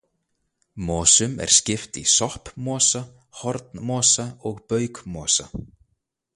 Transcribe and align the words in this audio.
Mosum 0.85 1.35
er 1.45 1.53
skipt 1.57 1.99
í 2.01 2.03
soppmosa, 2.13 3.03
hornmosa 3.43 4.29
og 4.51 4.65
baukmosa. 4.73 5.51